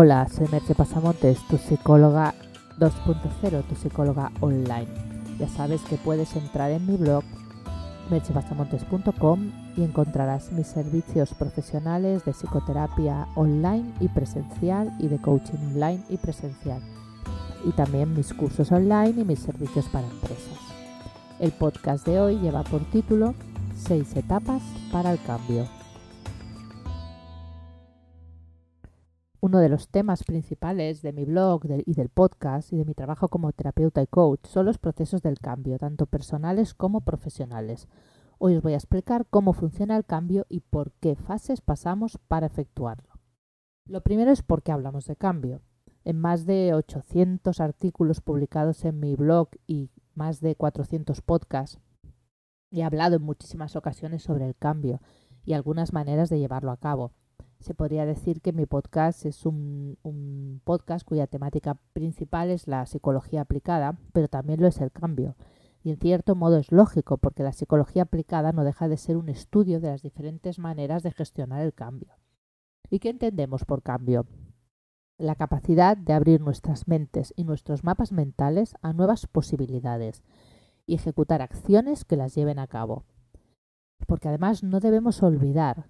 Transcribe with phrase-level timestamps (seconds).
[0.00, 2.32] Hola, soy Merche Pasamontes, tu psicóloga
[2.78, 4.86] 2.0, tu psicóloga online.
[5.40, 7.24] Ya sabes que puedes entrar en mi blog
[8.08, 16.04] merchepasamontes.com y encontrarás mis servicios profesionales de psicoterapia online y presencial y de coaching online
[16.08, 16.80] y presencial.
[17.64, 20.60] Y también mis cursos online y mis servicios para empresas.
[21.40, 23.34] El podcast de hoy lleva por título
[23.74, 24.62] 6 etapas
[24.92, 25.77] para el cambio.
[29.48, 33.28] Uno de los temas principales de mi blog y del podcast y de mi trabajo
[33.28, 37.88] como terapeuta y coach son los procesos del cambio, tanto personales como profesionales.
[38.36, 42.44] Hoy os voy a explicar cómo funciona el cambio y por qué fases pasamos para
[42.44, 43.08] efectuarlo.
[43.86, 45.62] Lo primero es por qué hablamos de cambio.
[46.04, 51.80] En más de 800 artículos publicados en mi blog y más de 400 podcasts,
[52.70, 55.00] he hablado en muchísimas ocasiones sobre el cambio
[55.46, 57.12] y algunas maneras de llevarlo a cabo
[57.60, 63.42] se podría decir que mi podcast es un, podcast cuya temática principal es la psicología
[63.42, 65.36] aplicada, pero también lo es el cambio.
[65.82, 69.28] Y en cierto modo es lógico, porque la psicología aplicada no deja de ser un
[69.28, 72.14] estudio de las diferentes maneras de gestionar el cambio.
[72.90, 74.26] ¿Y qué entendemos por cambio?
[75.18, 80.22] La capacidad de abrir nuestras mentes y nuestros mapas mentales a nuevas posibilidades
[80.86, 83.04] y ejecutar acciones que las lleven a cabo.
[84.06, 85.88] Porque además no debemos olvidar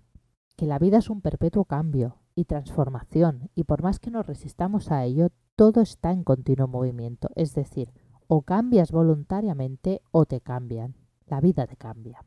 [0.58, 4.90] que la vida es un perpetuo cambio y transformación, y por más que nos resistamos
[4.90, 7.92] a ello, todo está en continuo movimiento, es decir,
[8.26, 12.24] o cambias voluntariamente o te cambian, la vida te cambia.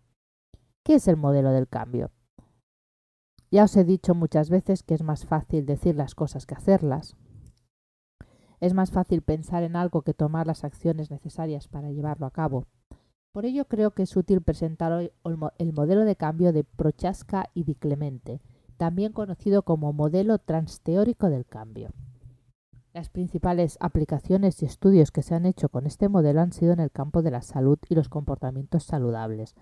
[0.81, 2.09] ¿Qué es el modelo del cambio?
[3.51, 7.17] Ya os he dicho muchas veces que es más fácil decir las cosas que hacerlas.
[8.61, 12.65] Es más fácil pensar en algo que tomar las acciones necesarias para llevarlo a cabo.
[13.31, 15.13] Por ello creo que es útil presentar hoy
[15.57, 18.41] el modelo de cambio de Prochaska y Di Clemente,
[18.75, 21.93] también conocido como modelo transteórico del cambio.
[22.93, 26.81] Las principales aplicaciones y estudios que se han hecho con este modelo han sido en
[26.81, 29.55] el campo de la salud y los comportamientos saludables.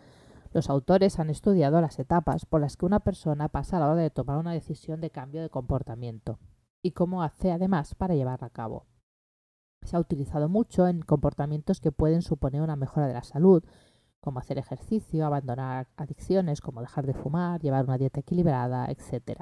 [0.52, 4.02] Los autores han estudiado las etapas por las que una persona pasa a la hora
[4.02, 6.40] de tomar una decisión de cambio de comportamiento
[6.82, 8.88] y cómo hace además para llevarla a cabo
[9.84, 13.64] se ha utilizado mucho en comportamientos que pueden suponer una mejora de la salud,
[14.22, 19.42] como hacer ejercicio, abandonar adicciones, como dejar de fumar, llevar una dieta equilibrada, etc.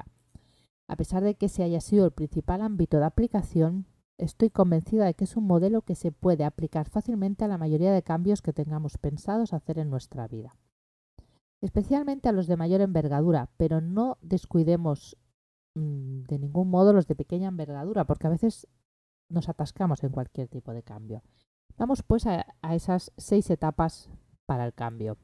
[0.88, 3.86] A pesar de que ese haya sido el principal ámbito de aplicación,
[4.18, 7.92] estoy convencida de que es un modelo que se puede aplicar fácilmente a la mayoría
[7.92, 10.56] de cambios que tengamos pensados hacer en nuestra vida.
[11.60, 15.16] Especialmente a los de mayor envergadura, pero no descuidemos
[15.74, 18.68] mm, de ningún modo los de pequeña envergadura, porque a veces
[19.28, 21.22] nos atascamos en cualquier tipo de cambio.
[21.76, 24.10] Vamos pues a, esas seis etapas
[24.46, 25.16] para el cambio.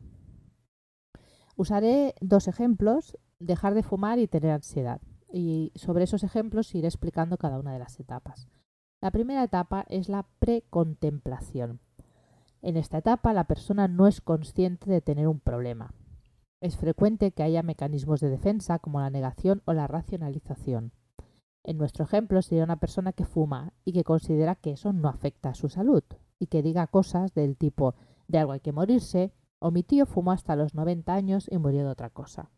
[1.56, 5.00] Usaré dos ejemplos, dejar de fumar y tener ansiedad.
[5.32, 8.48] Y sobre esos ejemplos iré explicando cada una de las etapas.
[9.00, 11.80] La primera etapa es la precontemplación.
[12.62, 15.92] En esta etapa la persona no es consciente de tener un problema.
[16.60, 20.92] Es frecuente que haya mecanismos de defensa como la negación o la racionalización.
[21.64, 25.48] En nuestro ejemplo sería una persona que fuma y que considera que eso no afecta
[25.48, 26.04] a su salud
[26.38, 27.94] y que diga cosas del tipo
[28.28, 31.80] de algo hay que morirse o mi tío fumó hasta los 90 años y murió
[31.84, 32.50] de otra cosa.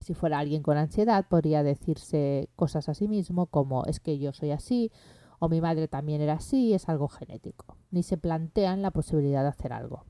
[0.00, 4.34] Si fuera alguien con ansiedad podría decirse cosas a sí mismo como es que yo
[4.34, 4.92] soy así
[5.38, 7.78] o mi madre también era así, es algo genético.
[7.90, 10.04] Ni se plantean la posibilidad de hacer algo.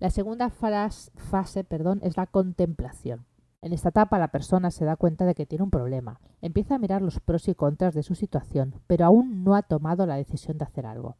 [0.00, 3.26] La segunda fase perdón, es la contemplación.
[3.66, 6.78] En esta etapa la persona se da cuenta de que tiene un problema, empieza a
[6.78, 10.56] mirar los pros y contras de su situación, pero aún no ha tomado la decisión
[10.56, 11.16] de hacer algo.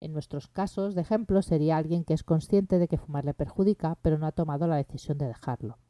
[0.00, 3.98] En nuestros casos de ejemplo sería alguien que es consciente de que fumar le perjudica,
[4.00, 5.80] pero no ha tomado la decisión de dejarlo.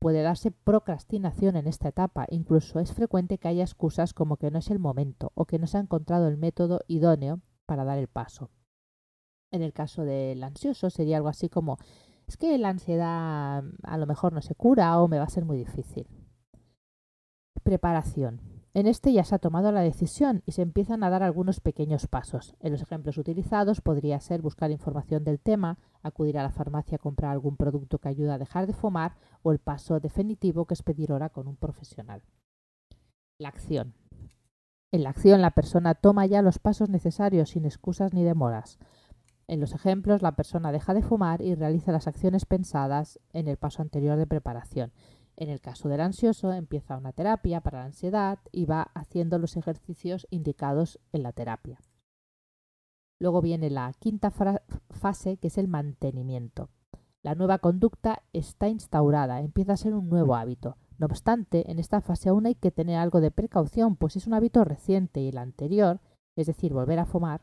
[0.00, 4.58] Puede darse procrastinación en esta etapa, incluso es frecuente que haya excusas como que no
[4.58, 8.08] es el momento o que no se ha encontrado el método idóneo para dar el
[8.08, 8.50] paso.
[9.52, 11.78] En el caso del ansioso sería algo así como
[12.30, 15.44] es que la ansiedad a lo mejor no se cura o me va a ser
[15.44, 16.06] muy difícil.
[17.64, 18.40] Preparación.
[18.72, 22.06] En este ya se ha tomado la decisión y se empiezan a dar algunos pequeños
[22.06, 22.54] pasos.
[22.60, 27.00] En los ejemplos utilizados podría ser buscar información del tema, acudir a la farmacia a
[27.00, 30.84] comprar algún producto que ayude a dejar de fumar o el paso definitivo que es
[30.84, 32.22] pedir hora con un profesional.
[33.40, 33.94] La acción.
[34.92, 38.78] En la acción la persona toma ya los pasos necesarios sin excusas ni demoras.
[39.50, 43.56] En los ejemplos, la persona deja de fumar y realiza las acciones pensadas en el
[43.56, 44.92] paso anterior de preparación.
[45.34, 49.56] En el caso del ansioso, empieza una terapia para la ansiedad y va haciendo los
[49.56, 51.80] ejercicios indicados en la terapia.
[53.18, 56.68] Luego viene la quinta fase, que es el mantenimiento.
[57.20, 62.00] La nueva conducta está instaurada, empieza a ser un nuevo hábito, No obstante, en esta
[62.00, 65.38] fase aún hay que tener algo de precaución, pues es un hábito reciente y el
[65.38, 65.98] anterior,
[66.36, 67.40] es decir, volver a fumar,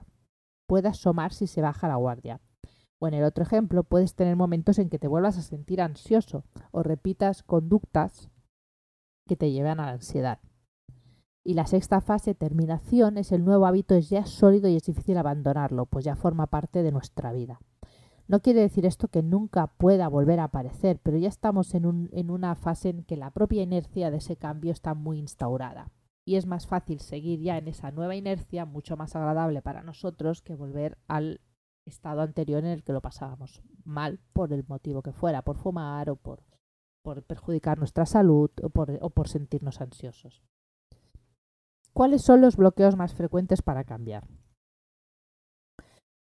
[0.68, 2.40] puede asomar si se baja la guardia.
[3.00, 6.44] O en el otro ejemplo, puedes tener momentos en que te vuelvas a sentir ansioso
[6.72, 8.30] o repitas conductas
[9.28, 10.40] que te llevan a la ansiedad.
[11.44, 15.18] Y la sexta fase, terminación, es el nuevo hábito, es ya sólido y es difícil
[15.18, 17.60] abandonarlo, pues ya forma parte de nuestra vida.
[18.28, 22.32] No quiere decir esto que nunca pueda volver a aparecer, pero ya estamos en, en
[22.32, 25.90] una fase en que la propia inercia de ese cambio está muy instaurada.
[26.28, 30.42] Y es más fácil seguir ya en esa nueva inercia, mucho más agradable para nosotros
[30.42, 31.40] que volver al
[31.86, 36.10] estado anterior en el que lo pasábamos mal por el motivo que fuera, por fumar
[36.10, 36.44] o por,
[37.28, 40.44] perjudicar nuestra salud o por, o por sentirnos ansiosos.
[41.94, 44.28] ¿Cuáles son los bloqueos más frecuentes para cambiar?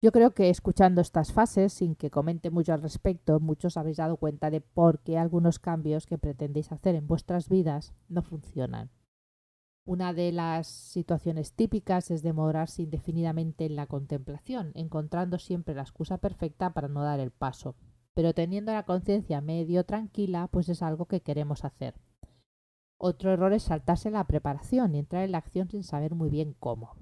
[0.03, 4.17] Yo creo que escuchando estas fases, sin que comente mucho al respecto, muchos habéis dado
[4.17, 8.91] cuenta de por qué algunos cambios que pretendéis hacer en vuestras vidas no funcionan.
[9.89, 16.19] Una de las situaciones típicas es demorarse indefinidamente en la contemplación, encontrando siempre la excusa
[16.19, 17.73] perfecta para no dar el paso.
[18.13, 21.95] Pero teniendo la conciencia medio tranquila, pues es algo que queremos hacer.
[22.99, 26.55] Otro error es saltarse la preparación y entrar en la acción sin saber muy bien
[26.59, 26.95] cómo.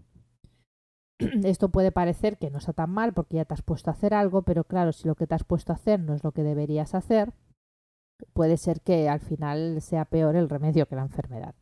[1.43, 4.13] esto puede parecer que no está tan mal porque ya te has puesto a hacer
[4.13, 6.43] algo, pero claro, si lo que te has puesto a hacer no es lo que
[6.43, 7.33] deberías hacer,
[8.31, 11.53] puede ser que al final sea peor el remedio que la enfermedad.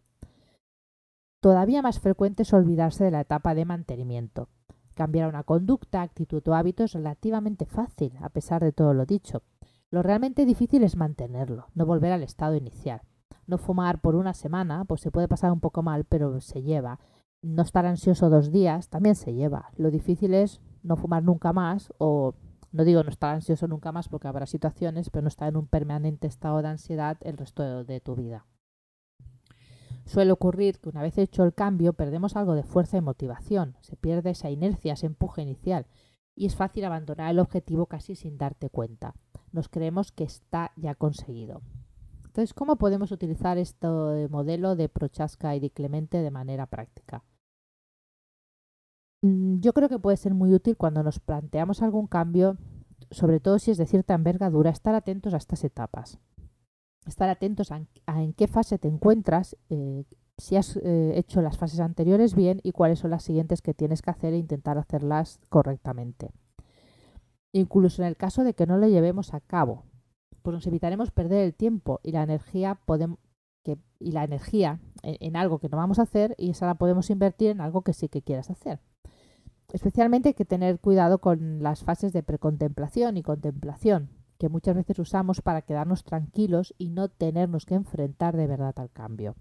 [1.46, 4.50] Todavía más frecuente es olvidarse de la etapa de mantenimiento.
[4.96, 9.44] Cambiar una conducta, actitud o hábito es relativamente fácil, a pesar de todo lo dicho.
[9.92, 13.02] Lo realmente difícil es mantenerlo, no volver al estado inicial.
[13.46, 17.00] No fumar por una semana, pues se puede pasar un poco mal, pero se lleva
[17.44, 19.70] no estar ansioso dos días también se lleva.
[19.78, 22.34] Lo difícil es no fumar nunca más o
[22.72, 25.68] no digo no estar ansioso nunca más porque habrá situaciones, pero no estar en un
[25.68, 28.48] permanente estado de ansiedad el resto de, tu vida.
[30.06, 33.96] Suele ocurrir que una vez hecho el cambio perdemos algo de fuerza y motivación, se
[33.96, 35.88] pierde esa inercia, ese empuje inicial
[36.36, 39.16] y es fácil abandonar el objetivo casi sin darte cuenta.
[39.52, 41.62] Nos creemos que está ya conseguido.
[42.26, 43.88] Entonces, ¿cómo podemos utilizar este
[44.30, 47.24] modelo de Prochaska y de Clemente de manera práctica?
[49.22, 52.58] Mm, yo creo que puede ser muy útil cuando nos planteamos algún cambio,
[53.10, 56.20] sobre todo si es de cierta envergadura, estar atentos a estas etapas.
[57.06, 60.06] Estar atentos a, en qué fase te encuentras, eh,
[60.38, 64.02] si has eh, hecho las fases anteriores bien y cuáles son las siguientes que tienes
[64.02, 66.32] que hacer e intentar hacerlas correctamente.
[67.54, 69.84] Incluso en el caso de que no lo llevemos a cabo,
[70.42, 72.80] pues nos evitaremos perder el tiempo y la energía
[74.00, 77.50] y la energía en, algo que no vamos a hacer y esa la podemos invertir
[77.50, 78.80] en algo que sí que quieras hacer.
[79.74, 85.00] Especialmente hay que tener cuidado con las fases de precontemplación y contemplación, que muchas veces
[85.00, 89.36] usamos para quedarnos tranquilos y no tenernos que enfrentar de verdad al cambio.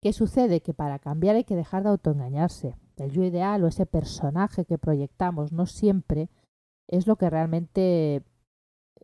[0.00, 0.60] ¿Qué sucede?
[0.60, 2.74] Que para cambiar hay que dejar de autoengañarse.
[2.96, 6.30] El yo ideal o ese personaje que proyectamos no siempre
[6.88, 8.22] es lo que realmente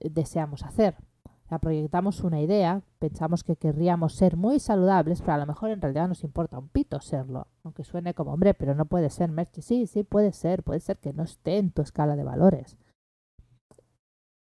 [0.01, 0.97] deseamos hacer
[1.61, 6.09] proyectamos una idea, pensamos que querríamos ser muy saludables, pero a lo mejor en realidad
[6.09, 9.63] nos importa un pito serlo, aunque suene como hombre, pero no puede ser, Merche.
[9.63, 12.77] Sí, sí, puede ser, puede ser que no esté en tu escala de valores.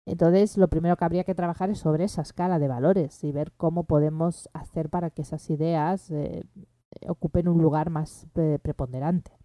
[0.08, 3.52] Entonces, lo primero que habría que trabajar es sobre esa escala de valores y ver
[3.52, 6.44] cómo podemos hacer para que esas ideas eh,
[7.08, 9.38] ocupen un lugar más eh, preponderante.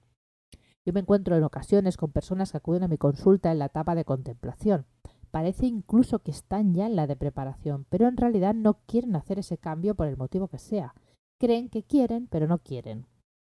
[0.87, 3.95] Yo me encuentro en ocasiones con personas que acuden a mi consulta en la etapa
[3.95, 4.87] de contemplación
[5.33, 9.39] Parece incluso que están ya en la de preparación, pero en realidad no quieren hacer
[9.39, 10.95] ese cambio por el motivo que sea.
[11.39, 13.07] Creen que quieren, pero no quieren.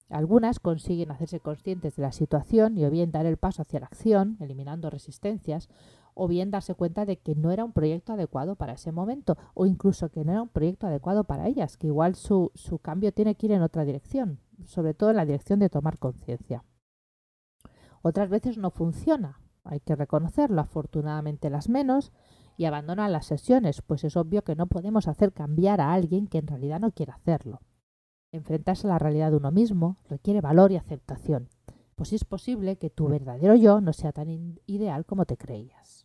[0.08, 3.86] Algunas consiguen hacerse conscientes de la situación y o bien dar el paso hacia la
[3.86, 5.68] acción, eliminando resistencias,
[6.14, 9.66] o bien darse cuenta de que no era un proyecto adecuado para ese momento, o
[9.66, 13.34] incluso que no era un proyecto adecuado para ellas, que igual su, su cambio tiene
[13.34, 16.64] que ir en otra dirección, sobre todo en la dirección de tomar conciencia.
[18.02, 22.12] Otras veces no funciona, hay que reconocerlo, afortunadamente las menos,
[22.56, 26.38] y abandonan las sesiones, pues es obvio que no podemos hacer cambiar a alguien que
[26.38, 27.60] en realidad no quiere hacerlo.
[28.32, 31.48] Enfrentarse a la realidad de uno mismo requiere valor y aceptación,
[32.02, 36.04] pues es posible que tu verdadero yo no sea tan ideal como te creías.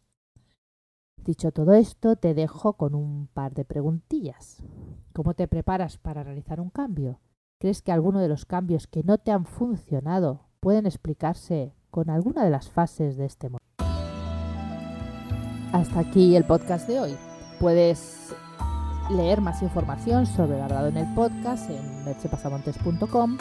[1.24, 4.64] Dicho todo esto, te dejo con un par de preguntillas.
[5.12, 7.20] ¿Cómo te preparas para realizar un cambio?
[7.60, 12.44] ¿Crees que alguno de los cambios que no te han funcionado pueden explicarse con alguna
[12.44, 13.66] de las fases de este modelo.
[15.74, 17.18] Hasta aquí el podcast de hoy.
[17.60, 18.36] Puedes
[19.10, 23.38] leer más información sobre el hablado en el podcast en merchepasamontes.com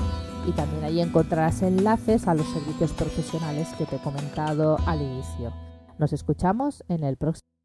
[0.46, 5.52] y también ahí encontrarás enlaces a los servicios profesionales que te he comentado al inicio.
[5.98, 7.55] Nos escuchamos en el próximo.